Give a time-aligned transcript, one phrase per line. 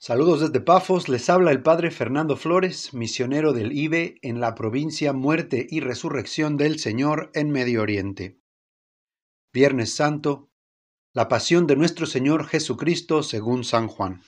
[0.00, 5.12] Saludos desde Pafos, les habla el Padre Fernando Flores, misionero del IBE en la provincia
[5.12, 8.40] Muerte y Resurrección del Señor en Medio Oriente.
[9.52, 10.50] Viernes Santo,
[11.14, 14.22] la pasión de nuestro Señor Jesucristo según San Juan.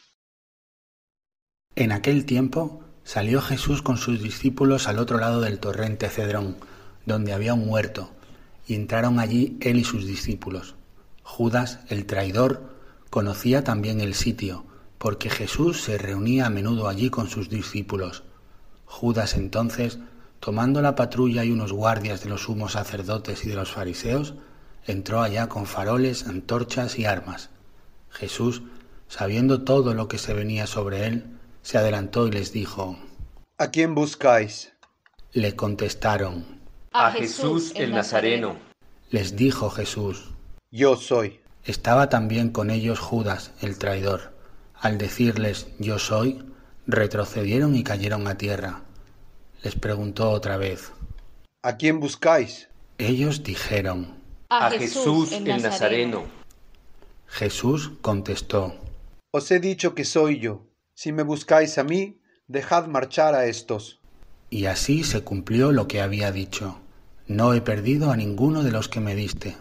[1.76, 6.56] En aquel tiempo salió Jesús con sus discípulos al otro lado del torrente Cedrón,
[7.06, 8.10] donde había un huerto,
[8.66, 10.74] y entraron allí él y sus discípulos.
[11.22, 12.74] Judas, el traidor,
[13.08, 14.66] conocía también el sitio,
[15.00, 18.22] porque Jesús se reunía a menudo allí con sus discípulos.
[18.84, 19.98] Judas entonces,
[20.40, 24.34] tomando la patrulla y unos guardias de los sumos sacerdotes y de los fariseos,
[24.84, 27.48] entró allá con faroles, antorchas y armas.
[28.10, 28.60] Jesús,
[29.08, 31.24] sabiendo todo lo que se venía sobre él,
[31.62, 32.98] se adelantó y les dijo,
[33.56, 34.74] ¿A quién buscáis?
[35.32, 36.44] Le contestaron,
[36.92, 38.54] A Jesús el Nazareno.
[39.08, 40.28] Les dijo Jesús,
[40.70, 41.40] Yo soy.
[41.64, 44.38] Estaba también con ellos Judas, el traidor.
[44.80, 46.42] Al decirles yo soy,
[46.86, 48.82] retrocedieron y cayeron a tierra.
[49.62, 50.92] Les preguntó otra vez.
[51.62, 52.68] ¿A quién buscáis?
[52.96, 54.18] Ellos dijeron.
[54.48, 56.24] A Jesús el Nazareno.
[57.26, 58.74] Jesús contestó.
[59.30, 60.66] Os he dicho que soy yo.
[60.94, 64.00] Si me buscáis a mí, dejad marchar a estos.
[64.48, 66.80] Y así se cumplió lo que había dicho.
[67.26, 69.56] No he perdido a ninguno de los que me diste.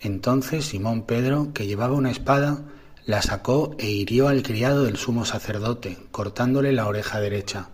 [0.00, 2.62] Entonces Simón Pedro, que llevaba una espada,
[3.06, 7.68] la sacó e hirió al criado del sumo sacerdote, cortándole la oreja derecha.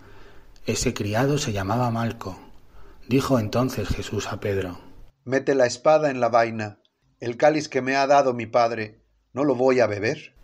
[0.66, 2.38] Ese criado se llamaba Malco.
[3.06, 4.80] Dijo entonces Jesús a Pedro,
[5.24, 6.80] Mete la espada en la vaina.
[7.20, 10.34] El cáliz que me ha dado mi padre, ¿no lo voy a beber?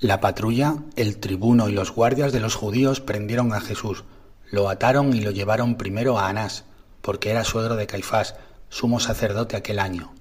[0.00, 4.04] La patrulla, el tribuno y los guardias de los judíos prendieron a Jesús,
[4.50, 6.64] lo ataron y lo llevaron primero a Anás,
[7.00, 8.34] porque era suegro de Caifás,
[8.70, 10.12] sumo sacerdote aquel año.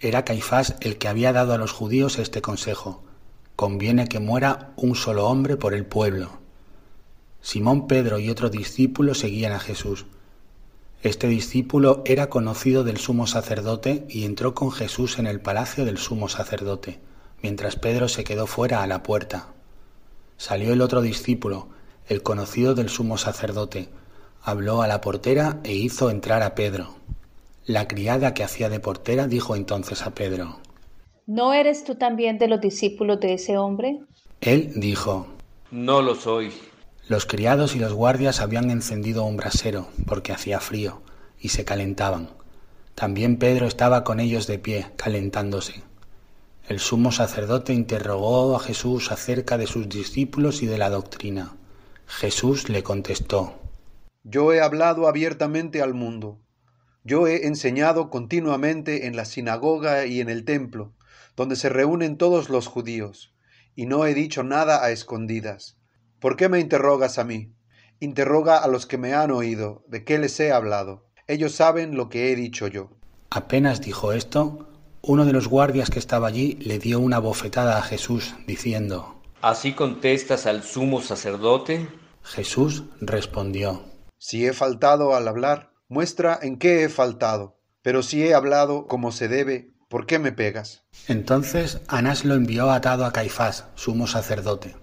[0.00, 3.05] Era Caifás el que había dado a los judíos este consejo
[3.56, 6.30] conviene que muera un solo hombre por el pueblo.
[7.40, 10.04] Simón Pedro y otro discípulo seguían a Jesús.
[11.02, 15.96] Este discípulo era conocido del sumo sacerdote y entró con Jesús en el palacio del
[15.96, 17.00] sumo sacerdote,
[17.42, 19.48] mientras Pedro se quedó fuera a la puerta.
[20.36, 21.68] Salió el otro discípulo,
[22.08, 23.88] el conocido del sumo sacerdote,
[24.42, 26.96] habló a la portera e hizo entrar a Pedro.
[27.64, 30.60] La criada que hacía de portera dijo entonces a Pedro,
[31.28, 33.98] ¿No eres tú también de los discípulos de ese hombre?
[34.40, 35.26] Él dijo,
[35.72, 36.52] No lo soy.
[37.08, 41.02] Los criados y los guardias habían encendido un brasero, porque hacía frío,
[41.40, 42.30] y se calentaban.
[42.94, 45.82] También Pedro estaba con ellos de pie, calentándose.
[46.68, 51.56] El sumo sacerdote interrogó a Jesús acerca de sus discípulos y de la doctrina.
[52.06, 53.58] Jesús le contestó,
[54.22, 56.38] Yo he hablado abiertamente al mundo.
[57.02, 60.92] Yo he enseñado continuamente en la sinagoga y en el templo
[61.36, 63.34] donde se reúnen todos los judíos,
[63.74, 65.78] y no he dicho nada a escondidas.
[66.18, 67.54] ¿Por qué me interrogas a mí?
[68.00, 71.06] Interroga a los que me han oído, de qué les he hablado.
[71.28, 72.90] Ellos saben lo que he dicho yo.
[73.30, 74.68] Apenas dijo esto,
[75.02, 79.74] uno de los guardias que estaba allí le dio una bofetada a Jesús, diciendo, ¿Así
[79.74, 81.88] contestas al sumo sacerdote?
[82.22, 83.84] Jesús respondió,
[84.18, 87.60] Si he faltado al hablar, muestra en qué he faltado.
[87.82, 90.82] Pero si he hablado como se debe, ¿por qué me pegas?
[91.08, 94.74] Entonces Anás lo envió atado a Caifás, sumo sacerdote.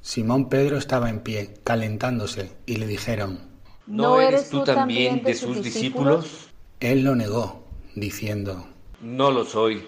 [0.00, 3.38] Simón Pedro estaba en pie, calentándose, y le dijeron,
[3.86, 6.48] ¿No eres tú también de sus discípulos?
[6.80, 7.64] Él lo negó,
[7.94, 8.66] diciendo,
[9.00, 9.86] No lo soy.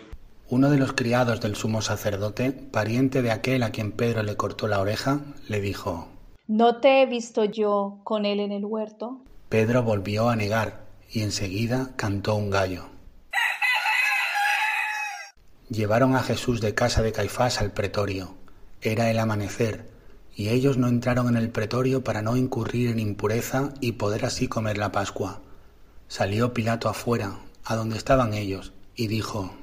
[0.49, 4.69] Uno de los criados del sumo sacerdote, pariente de aquel a quien Pedro le cortó
[4.69, 6.09] la oreja, le dijo,
[6.47, 9.23] ¿No te he visto yo con él en el huerto?
[9.49, 12.94] Pedro volvió a negar, y enseguida cantó un gallo.
[15.71, 18.35] Llevaron a Jesús de casa de Caifás al pretorio.
[18.83, 19.89] Era el amanecer,
[20.37, 24.47] y ellos no entraron en el pretorio para no incurrir en impureza y poder así
[24.47, 25.41] comer la Pascua.
[26.07, 29.55] Salió Pilato afuera, a donde estaban ellos, y dijo,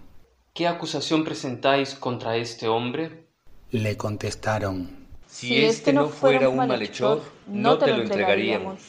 [0.53, 3.27] ¿Qué acusación presentáis contra este hombre?
[3.69, 8.79] Le contestaron, Si este no fuera un malhechor, no te lo entregaríamos.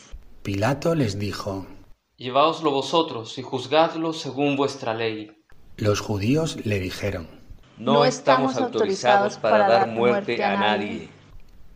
[0.43, 1.67] Pilato les dijo,
[2.17, 5.42] Lleváoslo vosotros y juzgadlo según vuestra ley.
[5.76, 7.28] Los judíos le dijeron,
[7.78, 11.08] No estamos autorizados para dar muerte a nadie.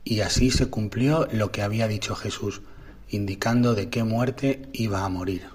[0.04, 2.62] y así se cumplió lo que había dicho Jesús,
[3.08, 5.48] indicando de qué muerte iba a morir.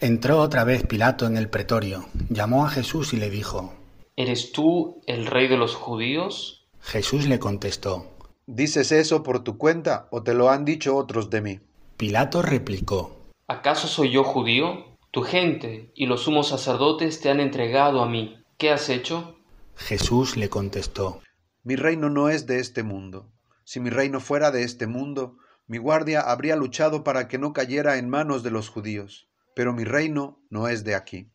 [0.00, 3.74] Entró otra vez Pilato en el pretorio, llamó a Jesús y le dijo,
[4.16, 6.64] ¿Eres tú el rey de los judíos?
[6.80, 8.10] Jesús le contestó,
[8.46, 11.60] ¿Dices eso por tu cuenta o te lo han dicho otros de mí?
[11.96, 13.16] Pilato replicó,
[13.48, 14.84] ¿Acaso soy yo judío?
[15.12, 18.42] Tu gente y los sumos sacerdotes te han entregado a mí.
[18.56, 19.36] ¿Qué has hecho?
[19.76, 21.20] Jesús le contestó,
[21.62, 23.30] Mi reino no es de este mundo.
[23.62, 25.36] Si mi reino fuera de este mundo,
[25.66, 29.84] mi guardia habría luchado para que no cayera en manos de los judíos, pero mi
[29.84, 31.28] reino no es de aquí.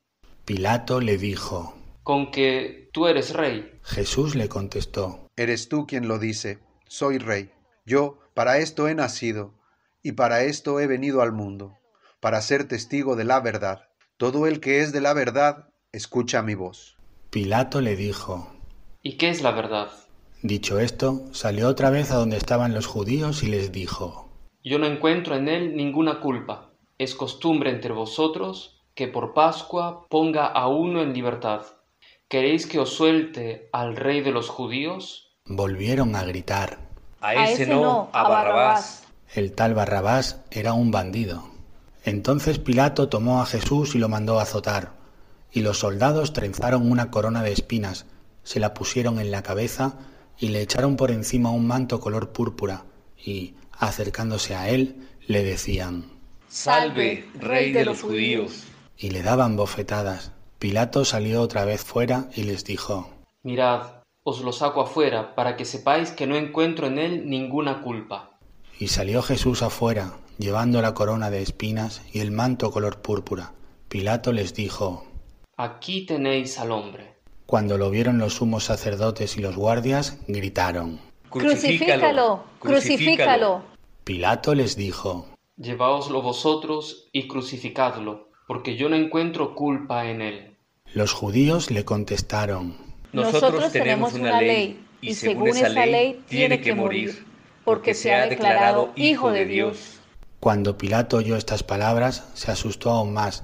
[0.44, 3.80] Pilato le dijo, ¿Con que tú eres rey?
[3.84, 6.58] Jesús le contestó, Eres tú quien lo dice,
[6.88, 7.52] soy rey.
[7.86, 9.54] Yo para esto he nacido,
[10.02, 11.78] y para esto he venido al mundo,
[12.20, 13.90] para ser testigo de la verdad.
[14.18, 16.98] Todo el que es de la verdad, escucha mi voz.
[17.30, 18.52] Pilato le dijo,
[19.04, 19.90] ¿Y qué es la verdad?
[20.42, 24.30] Dicho esto, salió otra vez a donde estaban los judíos y les dijo,
[24.64, 26.72] Yo no encuentro en él ninguna culpa.
[26.98, 31.62] Es costumbre entre vosotros que por Pascua ponga a uno en libertad.
[32.28, 35.38] ¿Queréis que os suelte al rey de los judíos?
[35.46, 36.80] Volvieron a gritar.
[37.22, 39.08] A ese, no, a Barrabás.
[39.34, 41.44] El tal Barrabás era un bandido.
[42.08, 44.94] Entonces Pilato tomó a Jesús y lo mandó azotar,
[45.52, 48.06] y los soldados trenzaron una corona de espinas,
[48.44, 49.98] se la pusieron en la cabeza
[50.40, 52.86] y le echaron por encima un manto color púrpura,
[53.18, 56.06] y, acercándose a él, le decían,
[56.48, 58.64] Salve, rey de los judíos.
[58.98, 60.32] Y le daban bofetadas.
[60.60, 63.10] Pilato salió otra vez fuera y les dijo,
[63.44, 63.82] Mirad,
[64.24, 68.40] os lo saco afuera, para que sepáis que no encuentro en él ninguna culpa.
[68.80, 73.54] Y salió Jesús afuera, llevando la corona de espinas y el manto color púrpura.
[73.88, 75.06] Pilato les dijo,
[75.56, 77.16] Aquí tenéis al hombre.
[77.46, 81.00] Cuando lo vieron los sumos sacerdotes y los guardias, gritaron,
[81.30, 83.64] Crucifícalo, crucifícalo.
[84.04, 90.58] Pilato les dijo, Lleváoslo vosotros y crucificadlo, porque yo no encuentro culpa en él.
[90.94, 92.78] Los judíos le contestaron,
[93.12, 97.26] Nosotros tenemos una ley, y según esa ley tiene que morir,
[97.66, 99.97] porque se ha declarado Hijo de Dios.
[100.40, 103.44] Cuando Pilato oyó estas palabras, se asustó aún más,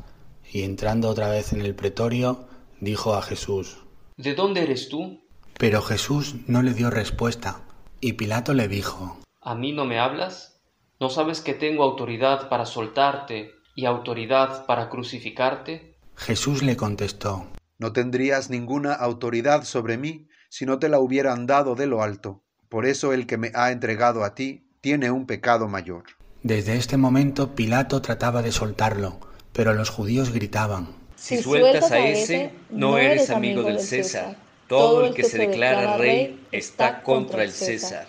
[0.51, 2.47] y entrando otra vez en el pretorio,
[2.79, 3.77] dijo a Jesús,
[4.15, 5.19] ¿De dónde eres tú?
[5.57, 7.61] Pero Jesús no le dio respuesta,
[7.99, 10.61] y Pilato le dijo, ¿A mí no me hablas?
[10.99, 15.97] ¿No sabes que tengo autoridad para soltarte y autoridad para crucificarte?
[16.15, 17.47] Jesús le contestó,
[17.79, 22.43] No tendrías ninguna autoridad sobre mí si no te la hubieran dado de lo alto.
[22.69, 26.03] Por eso el que me ha entregado a ti tiene un pecado mayor.
[26.43, 29.17] Desde este momento Pilato trataba de soltarlo,
[29.53, 34.35] pero los judíos gritaban, Si sueltas a ese, no eres amigo del César.
[34.67, 38.07] Todo el que se declara rey está contra el César.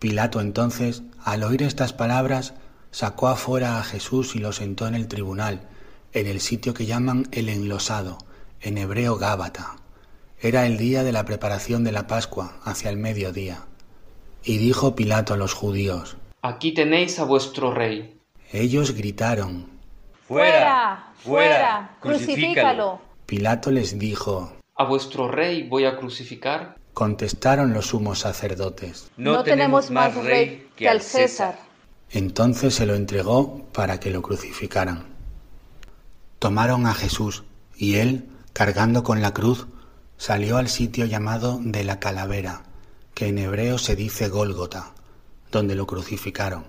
[0.00, 2.54] Pilato entonces, al oír estas palabras,
[2.90, 5.60] sacó afuera a Jesús y lo sentó en el tribunal,
[6.12, 8.18] en el sitio que llaman el enlosado,
[8.62, 9.76] en hebreo Gábata.
[10.40, 13.66] Era el día de la preparación de la Pascua, hacia el mediodía.
[14.42, 18.18] Y dijo Pilato a los judíos, Aquí tenéis a vuestro rey.
[18.52, 19.68] ellos gritaron.
[20.26, 23.00] Fuera, fuera, crucifícalo.
[23.26, 26.76] Pilato les dijo, ¿A vuestro rey voy a crucificar?
[26.94, 29.10] contestaron los sumos sacerdotes.
[29.18, 31.58] No, tenemos más rey que al César.
[32.10, 35.04] Entonces se lo entregó para que lo crucificaran.
[36.38, 37.44] Tomaron a Jesús
[37.76, 39.66] y él, cargando con la cruz,
[40.16, 42.62] salió al sitio llamado de la calavera,
[43.12, 44.94] que en hebreo se dice Gólgota,
[45.50, 46.64] donde lo crucificaron,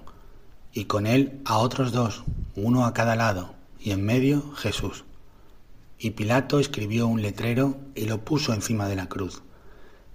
[0.73, 2.23] y con él a otros dos,
[2.55, 5.05] uno a cada lado, y en medio Jesús.
[5.99, 9.41] Y Pilato escribió un letrero y lo puso encima de la cruz.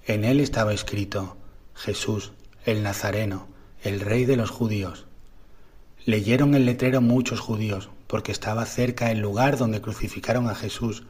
[0.07, 1.37] En él estaba escrito,
[1.75, 2.33] Jesús,
[2.65, 3.49] el Nazareno,
[3.83, 5.07] el rey de los judíos.
[6.05, 11.05] Leyeron el letrero muchos judíos, porque estaba cerca el lugar donde crucificaron a Jesús,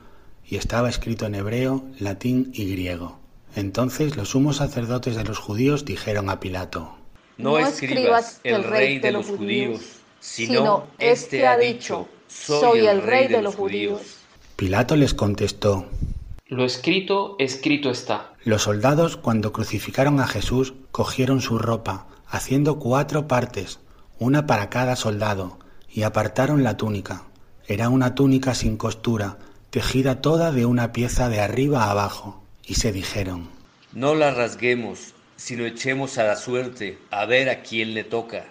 [0.44, 3.18] y estaba escrito en hebreo, latín y griego.
[3.54, 6.96] Entonces los sumos sacerdotes de los judíos dijeron a Pilato,
[7.42, 9.80] No escribas el rey de los judíos,
[10.20, 14.00] sino este ha dicho, soy el rey de los judíos.
[14.56, 15.86] Pilato les contestó,
[16.46, 18.32] Lo escrito, escrito está.
[18.44, 23.80] Los soldados cuando crucificaron a Jesús cogieron su ropa, haciendo cuatro partes,
[24.18, 25.58] una para cada soldado,
[25.90, 27.24] y apartaron la túnica.
[27.66, 29.38] Era una túnica sin costura,
[29.70, 33.48] tejida toda de una pieza de arriba a abajo, y se dijeron,
[33.92, 38.44] No la rasguemos, sino echemos a la suerte, a ver a quién le toca.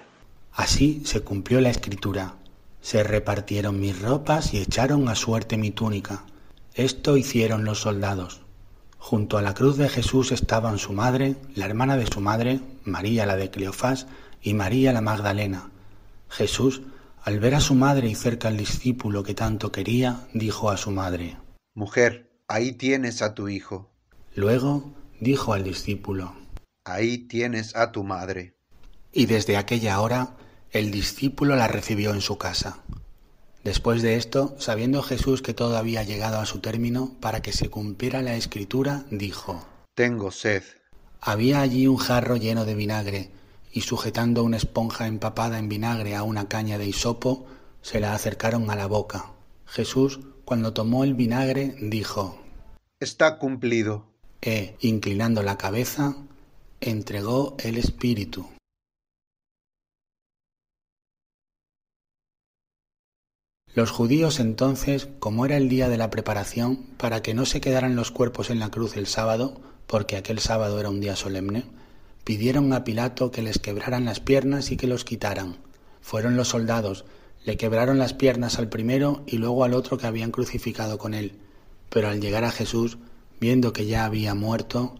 [0.51, 2.35] Así se cumplió la escritura.
[2.81, 6.25] Se repartieron mis ropas y echaron a suerte mi túnica.
[6.73, 8.41] Esto hicieron los soldados.
[8.97, 13.25] Junto a la cruz de Jesús estaban su madre, la hermana de su madre, María
[13.25, 14.07] la de Cleofás,
[14.41, 15.71] y María la Magdalena.
[16.27, 16.81] Jesús,
[17.23, 20.91] al ver a su madre y cerca al discípulo que tanto quería, dijo a su
[20.91, 21.37] madre.
[21.73, 23.89] Mujer, ahí tienes a tu hijo,
[24.35, 26.40] Luego dijo al discípulo.
[26.83, 28.55] Ahí tienes a tu madre.
[29.11, 30.35] Y desde aquella hora
[30.71, 32.79] el discípulo la recibió en su casa.
[33.63, 37.69] Después de esto, sabiendo Jesús que todo había llegado a su término, para que se
[37.69, 40.63] cumpliera la escritura, dijo, Tengo sed.
[41.19, 43.29] Había allí un jarro lleno de vinagre,
[43.71, 47.45] y sujetando una esponja empapada en vinagre a una caña de hisopo,
[47.81, 49.31] se la acercaron a la boca.
[49.65, 52.41] Jesús, cuando tomó el vinagre, dijo,
[52.99, 54.07] Está cumplido.
[54.41, 56.15] E, inclinando la cabeza,
[56.81, 58.47] entregó el espíritu.
[63.75, 67.95] Los judíos entonces, como era el día de la preparación, para que no se quedaran
[67.95, 71.65] los cuerpos en la cruz el sábado, porque aquel sábado era un día solemne,
[72.23, 75.57] pidieron a Pilato que les quebraran las piernas y que los quitaran.
[76.01, 77.05] Fueron los soldados,
[77.45, 81.37] le quebraron las piernas al primero y luego al otro que habían crucificado con él.
[81.89, 82.97] Pero al llegar a Jesús,
[83.39, 84.95] viendo que ya había muerto,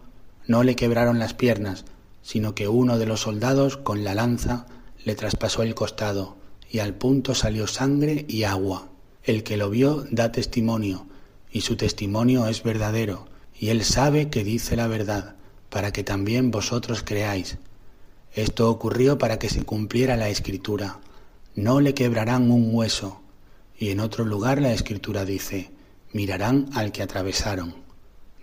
[0.46, 1.84] no le quebraron las piernas,
[2.22, 4.66] sino que uno de los soldados con la lanza
[5.04, 6.36] le traspasó el costado,
[6.70, 8.88] y al punto salió sangre y agua.
[9.24, 11.06] El que lo vio da testimonio,
[11.50, 13.26] y su testimonio es verdadero,
[13.58, 15.36] y él sabe que dice la verdad,
[15.68, 17.58] para que también vosotros creáis.
[18.34, 21.00] Esto ocurrió para que se cumpliera la escritura.
[21.54, 23.20] No le quebrarán un hueso.
[23.78, 25.70] Y en otro lugar la escritura dice,
[26.12, 27.81] mirarán al que atravesaron.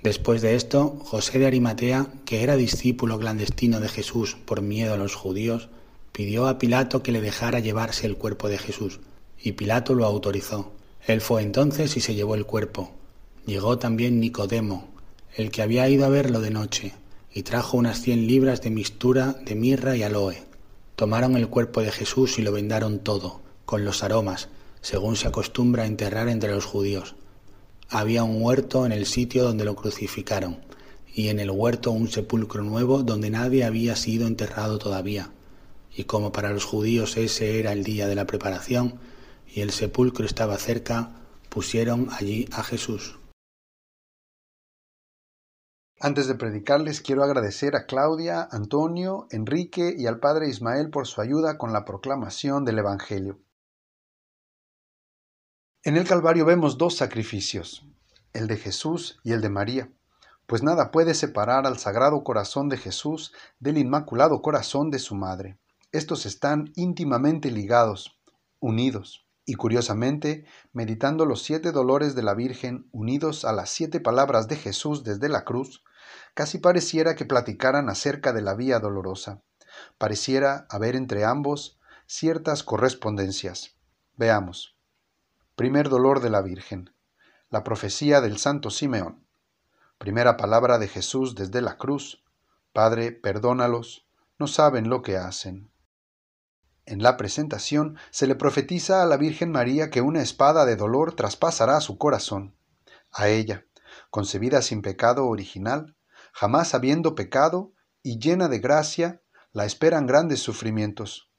[0.04, 4.98] Después de esto, José de Arimatea, que era discípulo clandestino de Jesús por miedo a
[4.98, 5.68] los judíos,
[6.14, 9.02] pidió a Pilato que le dejara llevarse el cuerpo de Jesús,
[9.38, 10.72] y Pilato lo autorizó.
[11.06, 12.92] Él fue entonces y se llevó el cuerpo.
[13.46, 14.88] Llegó también Nicodemo,
[15.36, 16.94] el que había ido a verlo de noche,
[17.34, 20.44] y trajo unas cien libras de mistura de mirra y aloe.
[20.96, 24.48] Tomaron el cuerpo de Jesús y lo vendaron todo, con los aromas,
[24.80, 27.16] según se acostumbra enterrar entre los judíos
[27.90, 30.62] había un huerto en el sitio donde lo crucificaron,
[31.12, 35.32] y en el huerto un sepulcro nuevo donde nadie había sido enterrado todavía.
[35.96, 39.00] Y como para los judíos ese era el día de la preparación,
[39.48, 41.12] y el sepulcro estaba cerca,
[41.50, 43.18] pusieron allí a Jesús.
[46.00, 51.20] Antes de predicarles, quiero agradecer a Claudia, Antonio, Enrique y al Padre Ismael por su
[51.20, 53.40] ayuda con la proclamación del Evangelio.
[55.86, 57.86] En el Calvario vemos dos sacrificios,
[58.34, 59.90] el de Jesús y el de María,
[60.46, 63.32] pues nada puede separar al Sagrado Corazón de Jesús
[63.62, 65.58] del Inmaculado Corazón de su Madre.
[65.94, 68.20] Estos están íntimamente ligados,
[68.60, 70.44] unidos, y curiosamente,
[70.74, 75.30] meditando los siete dolores de la Virgen unidos a las siete palabras de Jesús desde
[75.30, 75.86] la cruz,
[76.34, 79.44] casi pareciera que platicaran acerca de la vía dolorosa.
[79.98, 83.78] Pareciera haber entre ambos ciertas correspondencias.
[84.18, 84.79] Veamos.
[85.60, 86.90] Primer dolor de la Virgen.
[87.50, 89.28] La profecía del Santo Simeón.
[89.98, 92.24] Primera palabra de Jesús desde la cruz.
[92.72, 95.70] Padre, perdónalos, no saben lo que hacen.
[96.86, 101.14] En la presentación se le profetiza a la Virgen María que una espada de dolor
[101.14, 102.56] traspasará su corazón.
[103.12, 103.66] A ella,
[104.12, 105.98] concebida sin pecado original,
[106.32, 111.30] jamás habiendo pecado y llena de gracia, la esperan grandes sufrimientos.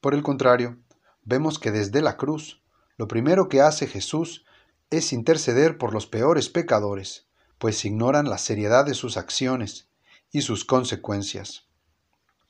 [0.00, 0.78] Por el contrario,
[1.24, 2.60] vemos que desde la cruz
[3.00, 4.44] lo primero que hace Jesús
[4.90, 7.24] es interceder por los peores pecadores,
[7.56, 9.88] pues ignoran la seriedad de sus acciones
[10.30, 11.66] y sus consecuencias.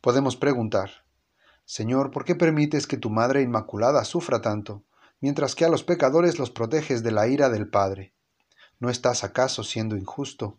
[0.01, 1.05] Podemos preguntar,
[1.65, 4.83] Señor, ¿por qué permites que tu Madre Inmaculada sufra tanto,
[5.21, 8.13] mientras que a los pecadores los proteges de la ira del Padre?
[8.81, 10.59] ¿No estás acaso siendo injusto?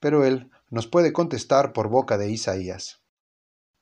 [0.00, 2.98] Pero Él nos puede contestar por boca de Isaías.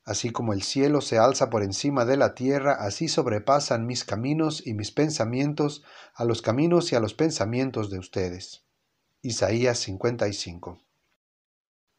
[0.07, 4.65] Así como el cielo se alza por encima de la tierra, así sobrepasan mis caminos
[4.65, 5.83] y mis pensamientos
[6.15, 8.65] a los caminos y a los pensamientos de ustedes.
[9.21, 10.81] Isaías 55.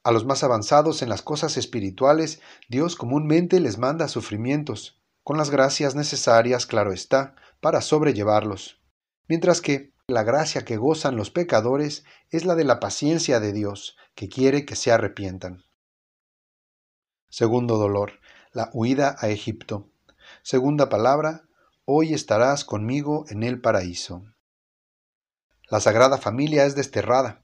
[0.04, 5.50] A los más avanzados en las cosas espirituales, Dios comúnmente les manda sufrimientos, con las
[5.50, 8.82] gracias necesarias, claro está, para sobrellevarlos,
[9.28, 13.98] mientras que la gracia que gozan los pecadores es la de la paciencia de Dios,
[14.16, 15.66] que quiere que se arrepientan.
[17.39, 18.13] Segundo dolor,
[18.51, 19.91] la huida a Egipto.
[20.41, 21.44] Segunda palabra,
[21.86, 24.25] hoy estarás conmigo en el paraíso.
[25.70, 27.44] La Sagrada Familia es desterrada.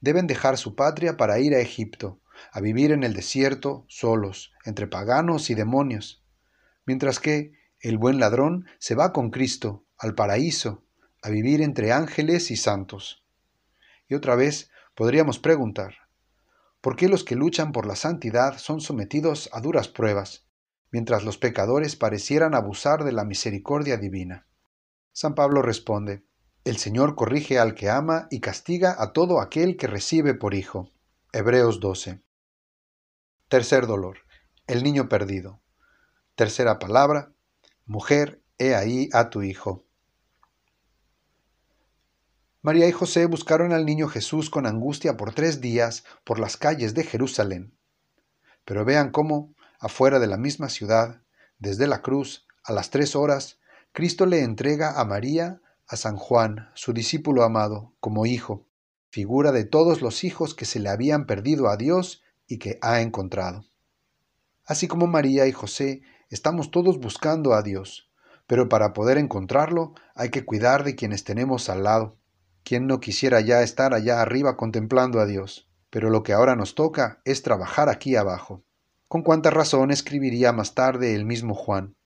[0.00, 2.20] Deben dejar su patria para ir a Egipto,
[2.52, 6.22] a vivir en el desierto, solos, entre paganos y demonios,
[6.86, 10.84] mientras que el buen ladrón se va con Cristo al paraíso,
[11.20, 13.24] a vivir entre ángeles y santos.
[14.06, 16.01] Y otra vez podríamos preguntar,
[16.82, 20.48] ¿Por qué los que luchan por la santidad son sometidos a duras pruebas,
[20.90, 24.48] mientras los pecadores parecieran abusar de la misericordia divina?
[25.12, 26.24] San Pablo responde,
[26.64, 30.90] El Señor corrige al que ama y castiga a todo aquel que recibe por hijo.
[31.32, 32.20] Hebreos 12.
[33.48, 34.18] Tercer dolor,
[34.66, 35.62] el niño perdido.
[36.34, 37.32] Tercera palabra,
[37.86, 39.86] mujer, he ahí a tu hijo.
[42.64, 46.94] María y José buscaron al niño Jesús con angustia por tres días por las calles
[46.94, 47.76] de Jerusalén.
[48.64, 51.22] Pero vean cómo, afuera de la misma ciudad,
[51.58, 53.58] desde la cruz, a las tres horas,
[53.90, 58.68] Cristo le entrega a María a San Juan, su discípulo amado, como hijo,
[59.10, 63.00] figura de todos los hijos que se le habían perdido a Dios y que ha
[63.00, 63.64] encontrado.
[64.64, 68.08] Así como María y José, estamos todos buscando a Dios,
[68.46, 72.21] pero para poder encontrarlo hay que cuidar de quienes tenemos al lado.
[72.64, 75.68] ¿Quién no quisiera ya estar allá arriba contemplando a Dios?
[75.90, 78.64] Pero lo que ahora nos toca es trabajar aquí abajo.
[79.08, 81.96] Con cuánta razón escribiría más tarde el mismo Juan.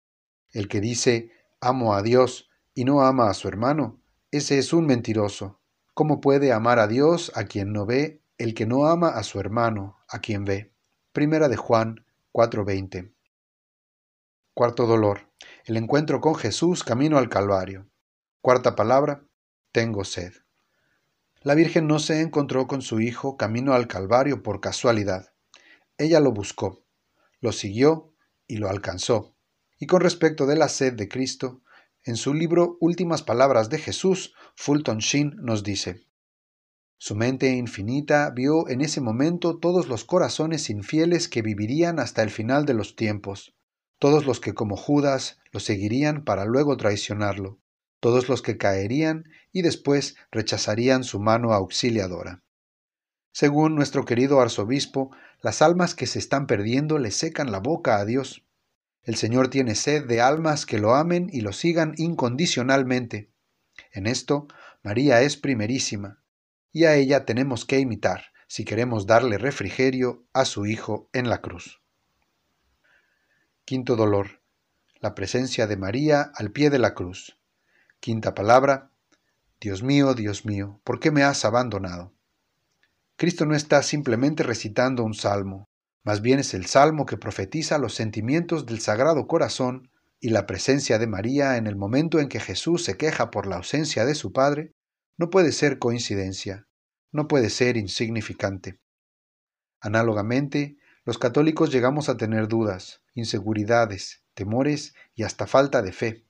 [0.50, 4.86] El que dice, amo a Dios y no ama a su hermano, ese es un
[4.86, 5.60] mentiroso.
[5.94, 9.40] ¿Cómo puede amar a Dios a quien no ve el que no ama a su
[9.40, 10.72] hermano a quien ve?
[11.12, 13.14] Primera de Juan 4:20.
[14.52, 15.30] Cuarto dolor.
[15.64, 17.88] El encuentro con Jesús camino al Calvario.
[18.42, 19.24] Cuarta palabra.
[19.72, 20.32] Tengo sed.
[21.46, 25.32] La Virgen no se encontró con su Hijo camino al Calvario por casualidad.
[25.96, 26.82] Ella lo buscó,
[27.40, 28.12] lo siguió
[28.48, 29.36] y lo alcanzó.
[29.78, 31.62] Y con respecto de la sed de Cristo,
[32.02, 36.08] en su libro Últimas Palabras de Jesús, Fulton Sheen nos dice,
[36.98, 42.30] Su mente infinita vio en ese momento todos los corazones infieles que vivirían hasta el
[42.30, 43.54] final de los tiempos,
[44.00, 47.60] todos los que como Judas lo seguirían para luego traicionarlo,
[48.06, 52.40] todos los que caerían y después rechazarían su mano auxiliadora.
[53.32, 55.10] Según nuestro querido arzobispo,
[55.42, 58.44] las almas que se están perdiendo le secan la boca a Dios.
[59.02, 63.28] El Señor tiene sed de almas que lo amen y lo sigan incondicionalmente.
[63.90, 64.46] En esto,
[64.84, 66.22] María es primerísima,
[66.70, 71.40] y a ella tenemos que imitar si queremos darle refrigerio a su Hijo en la
[71.40, 71.82] cruz.
[73.64, 74.42] Quinto dolor.
[75.00, 77.36] La presencia de María al pie de la cruz.
[78.00, 78.90] Quinta palabra.
[79.60, 82.12] Dios mío, Dios mío, ¿por qué me has abandonado?
[83.16, 85.68] Cristo no está simplemente recitando un salmo,
[86.04, 90.98] más bien es el salmo que profetiza los sentimientos del Sagrado Corazón y la presencia
[90.98, 94.32] de María en el momento en que Jesús se queja por la ausencia de su
[94.32, 94.72] Padre,
[95.16, 96.68] no puede ser coincidencia,
[97.10, 98.78] no puede ser insignificante.
[99.80, 106.25] Análogamente, los católicos llegamos a tener dudas, inseguridades, temores y hasta falta de fe.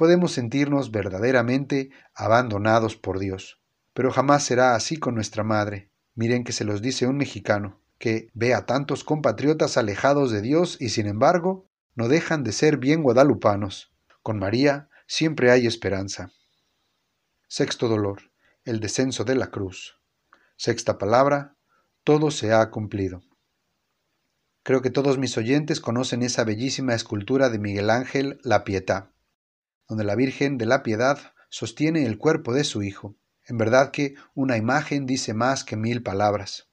[0.00, 3.60] Podemos sentirnos verdaderamente abandonados por Dios,
[3.92, 5.90] pero jamás será así con nuestra Madre.
[6.14, 10.78] Miren que se los dice un mexicano que ve a tantos compatriotas alejados de Dios
[10.80, 13.92] y sin embargo no dejan de ser bien guadalupanos.
[14.22, 16.32] Con María siempre hay esperanza.
[17.46, 18.22] Sexto dolor,
[18.64, 20.00] el descenso de la cruz.
[20.56, 21.56] Sexta palabra,
[22.04, 23.20] todo se ha cumplido.
[24.62, 29.12] Creo que todos mis oyentes conocen esa bellísima escultura de Miguel Ángel La Pietà,
[29.90, 33.16] donde la Virgen de la Piedad sostiene el cuerpo de su Hijo.
[33.44, 36.68] En verdad que una imagen dice más que mil palabras.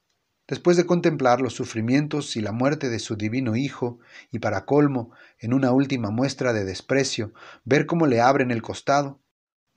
[0.48, 3.98] Después de contemplar los sufrimientos y la muerte de su divino Hijo,
[4.30, 7.34] y para colmo, en una última muestra de desprecio,
[7.66, 9.20] ver cómo le abren el costado,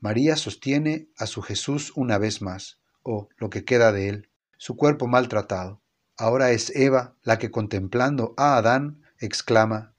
[0.01, 4.77] María sostiene a su Jesús una vez más, o lo que queda de él, su
[4.77, 5.81] cuerpo maltratado.
[6.19, 9.95] Ahora es Eva la que contemplando a Adán exclama,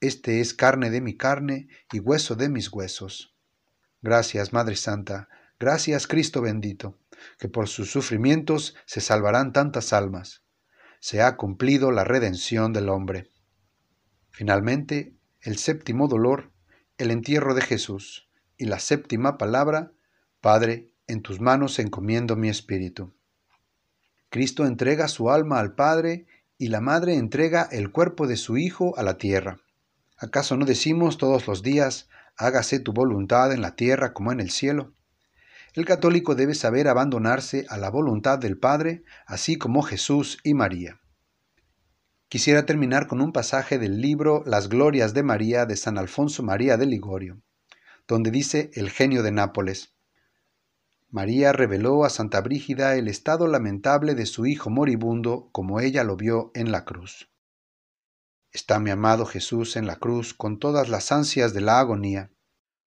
[0.00, 3.34] Este es carne de mi carne y hueso de mis huesos.
[4.02, 5.28] Gracias, Madre Santa,
[5.58, 6.98] gracias, Cristo bendito
[7.38, 10.42] que por sus sufrimientos se salvarán tantas almas.
[11.00, 13.30] Se ha cumplido la redención del hombre.
[14.30, 16.52] Finalmente, el séptimo dolor,
[16.98, 19.92] el entierro de Jesús, y la séptima palabra,
[20.40, 23.14] Padre, en tus manos encomiendo mi espíritu.
[24.30, 26.26] Cristo entrega su alma al Padre
[26.58, 29.58] y la Madre entrega el cuerpo de su Hijo a la tierra.
[30.18, 34.50] ¿Acaso no decimos todos los días, hágase tu voluntad en la tierra como en el
[34.50, 34.94] cielo?
[35.74, 41.00] El católico debe saber abandonarse a la voluntad del Padre, así como Jesús y María.
[42.28, 46.78] Quisiera terminar con un pasaje del libro Las Glorias de María de San Alfonso María
[46.78, 47.42] de Ligorio,
[48.08, 49.94] donde dice el genio de Nápoles.
[51.10, 56.16] María reveló a Santa Brígida el estado lamentable de su hijo moribundo como ella lo
[56.16, 57.28] vio en la cruz.
[58.56, 62.30] Está mi amado Jesús en la cruz con todas las ansias de la agonía,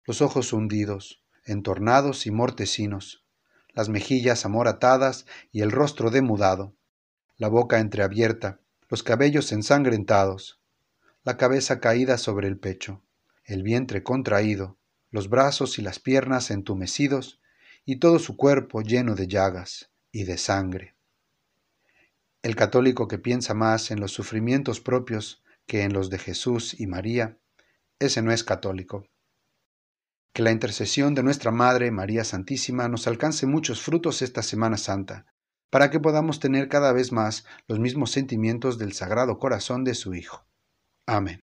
[0.07, 3.27] los ojos hundidos, entornados y mortecinos,
[3.75, 6.75] las mejillas amoratadas y el rostro demudado,
[7.37, 10.59] la boca entreabierta, los cabellos ensangrentados,
[11.23, 13.03] la cabeza caída sobre el pecho,
[13.45, 14.79] el vientre contraído,
[15.11, 17.43] los brazos y las piernas entumecidos
[17.85, 20.97] y todo su cuerpo lleno de llagas y de sangre.
[22.41, 26.89] El católico que piensa más en los sufrimientos propios que en los de Jesús y
[26.89, 27.39] María,
[28.01, 29.07] ese no es católico.
[30.33, 35.27] Que la intercesión de nuestra Madre María Santísima nos alcance muchos frutos esta Semana Santa,
[35.71, 40.15] para que podamos tener cada vez más los mismos sentimientos del Sagrado Corazón de su
[40.15, 40.47] Hijo.
[41.07, 41.41] Amén.